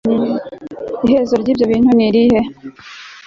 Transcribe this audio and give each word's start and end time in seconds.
iherezo 1.05 1.33
ry 1.41 1.49
ibyo 1.53 1.65
bintu 1.71 1.89
ni 1.93 2.03
irihe 2.07 2.41